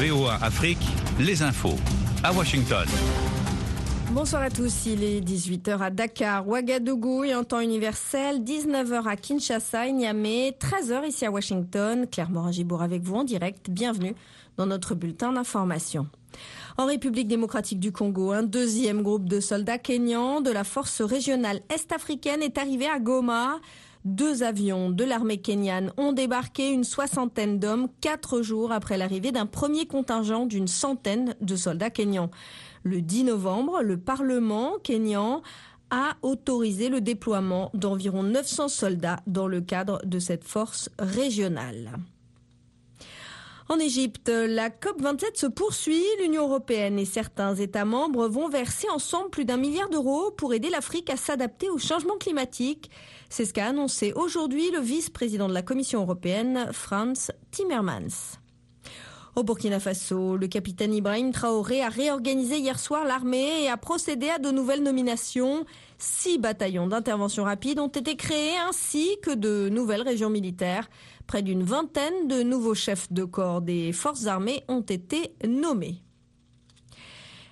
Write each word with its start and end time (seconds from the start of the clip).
VOA 0.00 0.34
Afrique, 0.42 0.78
les 1.18 1.42
infos. 1.42 1.74
À 2.22 2.32
Washington. 2.32 2.86
Bonsoir 4.12 4.42
à 4.42 4.48
tous, 4.48 4.86
il 4.86 5.02
est 5.02 5.20
18h 5.20 5.80
à 5.80 5.90
Dakar, 5.90 6.46
Ouagadougou 6.46 7.24
et 7.24 7.34
en 7.34 7.42
temps 7.42 7.58
universel, 7.58 8.44
19h 8.44 9.08
à 9.08 9.16
Kinshasa 9.16 9.88
et 9.88 9.92
Niamey, 9.92 10.56
13h 10.60 11.04
ici 11.08 11.26
à 11.26 11.32
Washington. 11.32 12.06
Claire 12.08 12.30
Morin-Gibourg 12.30 12.80
avec 12.80 13.02
vous 13.02 13.16
en 13.16 13.24
direct, 13.24 13.70
bienvenue 13.70 14.14
dans 14.56 14.66
notre 14.66 14.94
bulletin 14.94 15.32
d'information. 15.32 16.06
En 16.76 16.86
République 16.86 17.26
démocratique 17.26 17.80
du 17.80 17.90
Congo, 17.90 18.30
un 18.30 18.44
deuxième 18.44 19.02
groupe 19.02 19.28
de 19.28 19.40
soldats 19.40 19.78
kényans 19.78 20.40
de 20.40 20.52
la 20.52 20.62
force 20.62 21.02
régionale 21.02 21.60
est-africaine 21.74 22.40
est 22.40 22.56
arrivé 22.56 22.86
à 22.86 23.00
Goma. 23.00 23.56
Deux 24.04 24.42
avions 24.42 24.90
de 24.90 25.04
l'armée 25.04 25.38
kenyane 25.38 25.92
ont 25.96 26.12
débarqué 26.12 26.70
une 26.70 26.84
soixantaine 26.84 27.58
d'hommes 27.58 27.88
quatre 28.00 28.42
jours 28.42 28.72
après 28.72 28.96
l'arrivée 28.96 29.32
d'un 29.32 29.46
premier 29.46 29.86
contingent 29.86 30.46
d'une 30.46 30.68
centaine 30.68 31.34
de 31.40 31.56
soldats 31.56 31.90
kenyans. 31.90 32.30
Le 32.84 33.02
10 33.02 33.24
novembre, 33.24 33.82
le 33.82 33.98
Parlement 33.98 34.74
kényan 34.82 35.42
a 35.90 36.16
autorisé 36.22 36.88
le 36.88 37.00
déploiement 37.00 37.70
d'environ 37.74 38.22
900 38.22 38.68
soldats 38.68 39.20
dans 39.26 39.48
le 39.48 39.60
cadre 39.60 40.00
de 40.04 40.18
cette 40.18 40.44
force 40.44 40.90
régionale. 40.98 41.92
En 43.70 43.78
Égypte, 43.78 44.30
la 44.30 44.70
COP27 44.70 45.38
se 45.38 45.46
poursuit. 45.46 46.02
L'Union 46.22 46.44
européenne 46.44 46.98
et 46.98 47.04
certains 47.04 47.54
États 47.54 47.84
membres 47.84 48.26
vont 48.26 48.48
verser 48.48 48.88
ensemble 48.88 49.28
plus 49.28 49.44
d'un 49.44 49.58
milliard 49.58 49.90
d'euros 49.90 50.30
pour 50.30 50.54
aider 50.54 50.70
l'Afrique 50.70 51.10
à 51.10 51.18
s'adapter 51.18 51.68
au 51.68 51.76
changement 51.76 52.16
climatique. 52.16 52.90
C'est 53.28 53.44
ce 53.44 53.52
qu'a 53.52 53.66
annoncé 53.66 54.12
aujourd'hui 54.14 54.70
le 54.70 54.80
vice-président 54.80 55.48
de 55.48 55.54
la 55.54 55.62
Commission 55.62 56.00
européenne, 56.00 56.68
Franz 56.72 57.30
Timmermans. 57.50 58.38
Au 59.36 59.44
Burkina 59.44 59.78
Faso, 59.78 60.36
le 60.36 60.48
capitaine 60.48 60.94
Ibrahim 60.94 61.30
Traoré 61.30 61.82
a 61.82 61.90
réorganisé 61.90 62.58
hier 62.58 62.78
soir 62.78 63.04
l'armée 63.04 63.64
et 63.64 63.68
a 63.68 63.76
procédé 63.76 64.30
à 64.30 64.38
de 64.38 64.50
nouvelles 64.50 64.82
nominations. 64.82 65.64
Six 65.98 66.38
bataillons 66.38 66.88
d'intervention 66.88 67.44
rapide 67.44 67.78
ont 67.78 67.88
été 67.88 68.16
créés 68.16 68.56
ainsi 68.66 69.16
que 69.22 69.34
de 69.34 69.68
nouvelles 69.68 70.02
régions 70.02 70.30
militaires. 70.30 70.88
Près 71.26 71.42
d'une 71.42 71.62
vingtaine 71.62 72.26
de 72.26 72.42
nouveaux 72.42 72.74
chefs 72.74 73.12
de 73.12 73.24
corps 73.24 73.60
des 73.60 73.92
forces 73.92 74.26
armées 74.26 74.64
ont 74.68 74.80
été 74.80 75.34
nommés. 75.46 76.02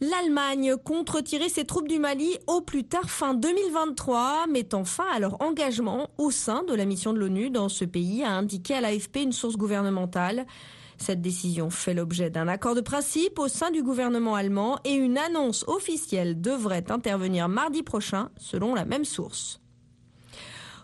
L'Allemagne 0.00 0.76
compte 0.76 1.10
retirer 1.10 1.48
ses 1.48 1.64
troupes 1.64 1.88
du 1.88 1.98
Mali 1.98 2.38
au 2.46 2.60
plus 2.60 2.84
tard 2.84 3.10
fin 3.10 3.34
2023, 3.34 4.46
mettant 4.46 4.84
fin 4.84 5.06
à 5.12 5.18
leur 5.18 5.42
engagement 5.42 6.08
au 6.18 6.30
sein 6.30 6.62
de 6.62 6.72
la 6.72 6.84
mission 6.84 7.12
de 7.12 7.18
l'ONU 7.18 7.50
dans 7.50 7.68
ce 7.68 7.84
pays, 7.84 8.22
a 8.22 8.30
indiqué 8.30 8.74
à 8.74 8.80
l'AFP 8.80 9.16
une 9.16 9.32
source 9.32 9.56
gouvernementale. 9.56 10.46
Cette 10.98 11.20
décision 11.20 11.68
fait 11.68 11.94
l'objet 11.94 12.30
d'un 12.30 12.46
accord 12.46 12.76
de 12.76 12.80
principe 12.80 13.40
au 13.40 13.48
sein 13.48 13.72
du 13.72 13.82
gouvernement 13.82 14.36
allemand 14.36 14.78
et 14.84 14.94
une 14.94 15.18
annonce 15.18 15.64
officielle 15.66 16.40
devrait 16.40 16.92
intervenir 16.92 17.48
mardi 17.48 17.82
prochain, 17.82 18.30
selon 18.36 18.76
la 18.76 18.84
même 18.84 19.04
source. 19.04 19.60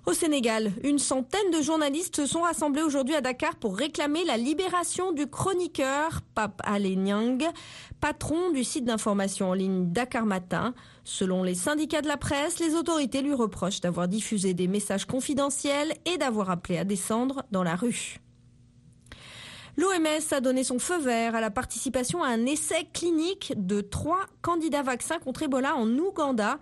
Au 0.07 0.13
Sénégal, 0.13 0.71
une 0.83 0.99
centaine 0.99 1.51
de 1.51 1.63
journalistes 1.63 2.17
se 2.17 2.27
sont 2.27 2.43
rassemblés 2.43 2.83
aujourd'hui 2.83 3.15
à 3.15 3.23
Dakar 3.23 3.57
pour 3.57 3.75
réclamer 3.75 4.23
la 4.27 4.37
libération 4.37 5.13
du 5.13 5.27
chroniqueur 5.27 6.21
Pape 6.35 6.61
Alé 6.63 6.95
Niang, 6.95 7.43
patron 8.03 8.51
du 8.51 8.65
site 8.65 8.85
d'information 8.85 9.49
en 9.49 9.55
ligne 9.55 9.93
Dakar 9.93 10.27
Matin. 10.27 10.75
Selon 11.05 11.43
les 11.43 11.55
syndicats 11.55 12.03
de 12.03 12.09
la 12.09 12.19
presse, 12.19 12.59
les 12.61 12.75
autorités 12.75 13.23
lui 13.23 13.33
reprochent 13.33 13.81
d'avoir 13.81 14.07
diffusé 14.07 14.53
des 14.53 14.69
messages 14.69 15.07
confidentiels 15.07 15.95
et 16.05 16.19
d'avoir 16.19 16.51
appelé 16.51 16.77
à 16.77 16.85
descendre 16.85 17.43
dans 17.51 17.63
la 17.63 17.75
rue. 17.75 18.21
L'OMS 19.77 20.33
a 20.33 20.41
donné 20.41 20.63
son 20.63 20.79
feu 20.79 20.99
vert 20.99 21.35
à 21.35 21.41
la 21.41 21.51
participation 21.51 22.23
à 22.23 22.29
un 22.29 22.47
essai 22.47 22.87
clinique 22.93 23.53
de 23.57 23.81
trois 23.81 24.21
candidats 24.41 24.83
vaccins 24.83 25.19
contre 25.19 25.43
Ebola 25.43 25.75
en 25.75 25.89
Ouganda 25.99 26.59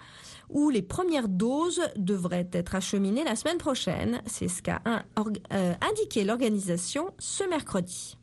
où 0.49 0.71
les 0.71 0.83
premières 0.83 1.29
doses 1.29 1.83
devraient 1.97 2.49
être 2.53 2.75
acheminées 2.75 3.25
la 3.25 3.37
semaine 3.37 3.59
prochaine. 3.59 4.23
C'est 4.27 4.49
ce 4.49 4.63
qu'a 4.63 4.81
euh, 4.87 5.75
indiqué 5.91 6.25
l'organisation 6.25 7.13
ce 7.19 7.45
mercredi. 7.45 8.17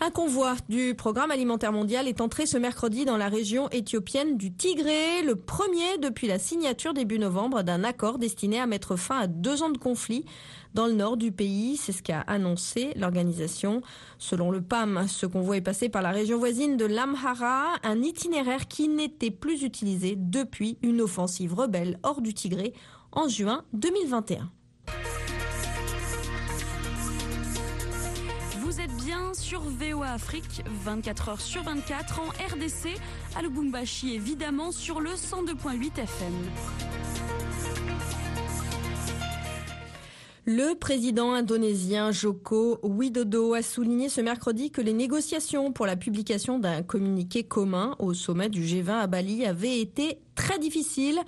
Un 0.00 0.10
convoi 0.10 0.56
du 0.68 0.94
programme 0.94 1.30
alimentaire 1.30 1.72
mondial 1.72 2.08
est 2.08 2.20
entré 2.20 2.46
ce 2.46 2.58
mercredi 2.58 3.04
dans 3.04 3.16
la 3.16 3.28
région 3.28 3.68
éthiopienne 3.70 4.36
du 4.36 4.52
Tigré, 4.52 5.22
le 5.22 5.36
premier 5.36 5.98
depuis 6.02 6.26
la 6.26 6.38
signature 6.40 6.94
début 6.94 7.18
novembre 7.18 7.62
d'un 7.62 7.84
accord 7.84 8.18
destiné 8.18 8.58
à 8.58 8.66
mettre 8.66 8.96
fin 8.96 9.20
à 9.20 9.26
deux 9.28 9.62
ans 9.62 9.70
de 9.70 9.78
conflit 9.78 10.24
dans 10.74 10.86
le 10.86 10.94
nord 10.94 11.16
du 11.16 11.30
pays. 11.30 11.76
C'est 11.76 11.92
ce 11.92 12.02
qu'a 12.02 12.20
annoncé 12.20 12.92
l'organisation. 12.96 13.82
Selon 14.18 14.50
le 14.50 14.62
PAM, 14.62 15.06
ce 15.06 15.26
convoi 15.26 15.58
est 15.58 15.60
passé 15.60 15.88
par 15.88 16.02
la 16.02 16.10
région 16.10 16.38
voisine 16.38 16.76
de 16.76 16.86
l'Amhara, 16.86 17.76
un 17.84 18.02
itinéraire 18.02 18.66
qui 18.66 18.88
n'était 18.88 19.30
plus 19.30 19.62
utilisé 19.62 20.16
depuis 20.16 20.76
une 20.82 21.00
offensive 21.00 21.54
rebelle 21.54 22.00
hors 22.02 22.20
du 22.20 22.34
Tigré 22.34 22.74
en 23.12 23.28
juin 23.28 23.64
2021. 23.72 24.50
Vous 28.74 28.80
êtes 28.80 29.04
bien 29.04 29.34
sur 29.34 29.60
VOA 29.60 30.08
Afrique, 30.14 30.64
24 30.66 31.28
heures 31.28 31.40
sur 31.40 31.62
24 31.62 32.18
en 32.18 32.28
RDC, 32.54 32.98
à 33.36 33.42
Lubumbashi 33.42 34.14
évidemment 34.16 34.72
sur 34.72 35.00
le 35.00 35.10
102.8 35.10 36.00
FM. 36.00 36.32
Le 40.46 40.74
président 40.74 41.34
indonésien 41.34 42.10
Joko 42.10 42.80
Widodo 42.82 43.54
a 43.54 43.62
souligné 43.62 44.08
ce 44.08 44.20
mercredi 44.20 44.72
que 44.72 44.80
les 44.80 44.92
négociations 44.92 45.70
pour 45.70 45.86
la 45.86 45.94
publication 45.94 46.58
d'un 46.58 46.82
communiqué 46.82 47.44
commun 47.44 47.94
au 48.00 48.12
sommet 48.12 48.48
du 48.48 48.62
G20 48.62 48.90
à 48.90 49.06
Bali 49.06 49.46
avaient 49.46 49.78
été 49.78 50.18
très 50.34 50.58
difficiles, 50.58 51.20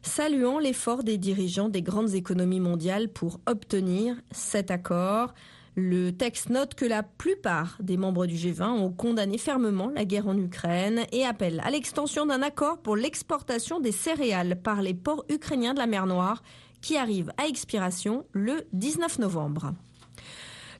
saluant 0.00 0.58
l'effort 0.58 1.04
des 1.04 1.18
dirigeants 1.18 1.68
des 1.68 1.82
grandes 1.82 2.14
économies 2.14 2.60
mondiales 2.60 3.10
pour 3.10 3.38
obtenir 3.44 4.16
cet 4.30 4.70
accord. 4.70 5.34
Le 5.76 6.10
texte 6.10 6.50
note 6.50 6.74
que 6.74 6.84
la 6.84 7.02
plupart 7.02 7.76
des 7.80 7.96
membres 7.96 8.26
du 8.26 8.34
G20 8.34 8.70
ont 8.70 8.90
condamné 8.90 9.38
fermement 9.38 9.90
la 9.94 10.04
guerre 10.04 10.26
en 10.26 10.36
Ukraine 10.36 11.04
et 11.12 11.24
appelle 11.24 11.62
à 11.64 11.70
l'extension 11.70 12.26
d'un 12.26 12.42
accord 12.42 12.78
pour 12.78 12.96
l'exportation 12.96 13.78
des 13.78 13.92
céréales 13.92 14.60
par 14.60 14.82
les 14.82 14.94
ports 14.94 15.24
ukrainiens 15.28 15.74
de 15.74 15.78
la 15.78 15.86
mer 15.86 16.06
Noire 16.06 16.42
qui 16.80 16.96
arrive 16.96 17.32
à 17.36 17.46
expiration 17.46 18.24
le 18.32 18.66
19 18.72 19.20
novembre. 19.20 19.74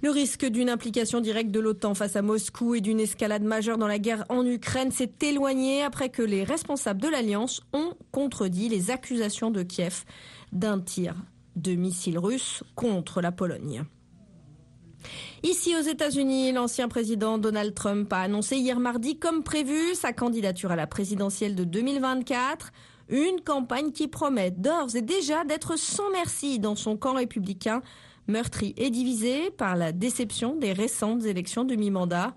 Le 0.03 0.11
risque 0.11 0.47
d'une 0.47 0.71
implication 0.71 1.21
directe 1.21 1.51
de 1.51 1.61
l'OTAN 1.61 1.95
face 1.95 2.17
à 2.17 2.22
Moscou 2.22 2.75
et 2.75 2.81
d'une 2.81 3.01
escalade 3.01 3.43
majeure 3.43 3.77
dans 3.77 3.87
la 3.87 3.99
guerre 3.99 4.25
en 4.31 4.47
Ukraine 4.47 4.91
s'est 4.91 5.12
éloigné 5.21 5.83
après 5.83 6.09
que 6.09 6.22
les 6.22 6.43
responsables 6.43 7.03
de 7.03 7.09
l'Alliance 7.09 7.61
ont 7.75 7.93
contredit 8.11 8.71
les 8.71 8.91
accusations 8.91 9.51
de 9.51 9.62
Kiev 9.62 10.05
d'un 10.53 10.81
tir 10.81 11.15
de 11.55 11.75
missiles 11.75 12.19
russes 12.19 12.65
contre 12.75 13.21
la 13.21 13.31
Pologne. 13.31 13.84
Ici 15.43 15.75
aux 15.75 15.83
États-Unis, 15.83 16.53
l'ancien 16.53 16.87
président 16.87 17.39
Donald 17.39 17.73
Trump 17.73 18.12
a 18.12 18.21
annoncé 18.21 18.56
hier 18.56 18.78
mardi, 18.78 19.19
comme 19.19 19.43
prévu, 19.43 19.95
sa 19.95 20.12
candidature 20.12 20.71
à 20.71 20.77
la 20.77 20.87
présidentielle 20.87 21.55
de 21.55 21.65
2024. 21.65 22.73
Une 23.09 23.41
campagne 23.41 23.91
qui 23.91 24.06
promet 24.06 24.51
d'ores 24.51 24.95
et 24.97 25.01
déjà 25.01 25.45
d'être 25.45 25.78
sans 25.78 26.11
merci 26.12 26.59
dans 26.59 26.75
son 26.77 26.99
camp 26.99 27.15
républicain, 27.15 27.81
meurtri 28.28 28.75
et 28.77 28.91
divisé 28.91 29.51
par 29.51 29.77
la 29.77 29.93
déception 29.93 30.56
des 30.56 30.75
récentes 30.75 31.25
élections 31.25 31.65
de 31.65 31.75
mi-mandat. 31.75 32.34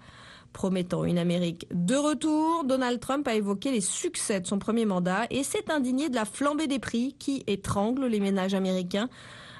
Promettant 0.53 1.03
une 1.03 1.17
Amérique 1.17 1.67
de 1.73 1.95
retour, 1.95 2.63
Donald 2.63 3.01
Trump 3.01 3.27
a 3.27 3.35
évoqué 3.35 3.71
les 3.71 3.81
succès 3.81 4.39
de 4.39 4.47
son 4.47 4.59
premier 4.59 4.85
mandat 4.85 5.25
et 5.29 5.43
s'est 5.43 5.69
indigné 5.69 6.07
de 6.07 6.15
la 6.15 6.25
flambée 6.25 6.67
des 6.67 6.79
prix 6.79 7.15
qui 7.19 7.43
étrangle 7.47 8.05
les 8.05 8.21
ménages 8.21 8.53
américains, 8.53 9.09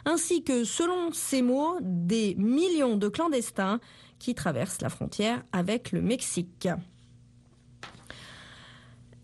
ainsi 0.05 0.43
que, 0.43 0.63
selon 0.63 1.11
ses 1.11 1.41
mots, 1.41 1.77
des 1.81 2.35
millions 2.35 2.97
de 2.97 3.07
clandestins 3.07 3.79
qui 4.19 4.35
traversent 4.35 4.81
la 4.81 4.89
frontière 4.89 5.43
avec 5.51 5.91
le 5.91 6.01
Mexique. 6.01 6.67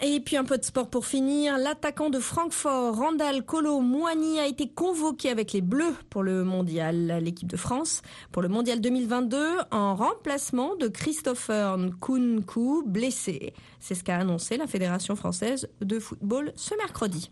Et 0.01 0.21
puis 0.21 0.37
un 0.37 0.45
peu 0.45 0.57
de 0.57 0.63
sport 0.63 0.89
pour 0.89 1.05
finir. 1.05 1.57
L'attaquant 1.57 2.09
de 2.09 2.19
Francfort, 2.19 2.95
Randall 2.95 3.43
Colo 3.43 3.81
Moigny, 3.81 4.39
a 4.39 4.47
été 4.47 4.69
convoqué 4.69 5.29
avec 5.29 5.51
les 5.51 5.59
Bleus 5.59 5.93
pour 6.09 6.23
le 6.23 6.45
mondial, 6.45 7.19
l'équipe 7.21 7.49
de 7.49 7.57
France, 7.57 8.01
pour 8.31 8.41
le 8.41 8.47
mondial 8.47 8.79
2022, 8.79 9.57
en 9.71 9.95
remplacement 9.95 10.77
de 10.77 10.87
Christopher 10.87 11.77
Nkunku, 11.77 12.83
blessé. 12.85 13.53
C'est 13.81 13.93
ce 13.93 14.05
qu'a 14.05 14.17
annoncé 14.17 14.55
la 14.55 14.67
Fédération 14.67 15.17
française 15.17 15.67
de 15.81 15.99
football 15.99 16.53
ce 16.55 16.75
mercredi. 16.75 17.29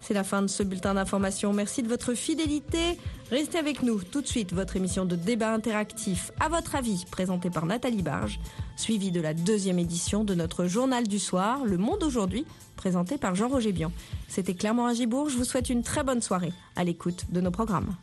C'est 0.00 0.14
la 0.14 0.24
fin 0.24 0.42
de 0.42 0.46
ce 0.46 0.62
bulletin 0.62 0.94
d'information. 0.94 1.52
Merci 1.52 1.82
de 1.82 1.88
votre 1.88 2.14
fidélité. 2.14 2.98
Restez 3.30 3.58
avec 3.58 3.82
nous 3.82 4.00
tout 4.02 4.20
de 4.20 4.26
suite. 4.26 4.52
Votre 4.52 4.76
émission 4.76 5.04
de 5.04 5.16
débat 5.16 5.52
interactif, 5.52 6.30
à 6.38 6.48
votre 6.48 6.76
avis, 6.76 7.04
présentée 7.10 7.50
par 7.50 7.66
Nathalie 7.66 8.02
Barge, 8.02 8.38
suivie 8.76 9.10
de 9.10 9.20
la 9.20 9.34
deuxième 9.34 9.78
édition 9.78 10.22
de 10.22 10.34
notre 10.34 10.66
journal 10.66 11.08
du 11.08 11.18
soir, 11.18 11.64
Le 11.64 11.76
Monde 11.76 12.04
aujourd'hui, 12.04 12.46
présenté 12.76 13.18
par 13.18 13.34
Jean-Roger 13.34 13.72
Bian. 13.72 13.90
C'était 14.28 14.54
Clermont 14.54 14.86
Agibourg. 14.86 15.28
Je 15.28 15.36
vous 15.36 15.44
souhaite 15.44 15.70
une 15.70 15.82
très 15.82 16.04
bonne 16.04 16.22
soirée 16.22 16.52
à 16.76 16.84
l'écoute 16.84 17.24
de 17.30 17.40
nos 17.40 17.50
programmes. 17.50 17.96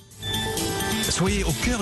Soyez 1.03 1.43
au 1.43 1.51
cœur 1.51 1.71